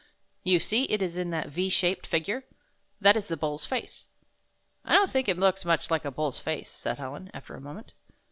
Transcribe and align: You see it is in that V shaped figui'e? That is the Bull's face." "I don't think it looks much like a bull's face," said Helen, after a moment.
You 0.43 0.59
see 0.59 0.85
it 0.85 1.03
is 1.03 1.15
in 1.15 1.29
that 1.29 1.49
V 1.49 1.69
shaped 1.69 2.09
figui'e? 2.09 2.41
That 2.99 3.15
is 3.15 3.27
the 3.27 3.37
Bull's 3.37 3.67
face." 3.67 4.07
"I 4.83 4.95
don't 4.95 5.11
think 5.11 5.29
it 5.29 5.37
looks 5.37 5.63
much 5.63 5.91
like 5.91 6.05
a 6.05 6.09
bull's 6.11 6.39
face," 6.39 6.69
said 6.71 6.97
Helen, 6.97 7.29
after 7.35 7.53
a 7.53 7.61
moment. 7.61 7.93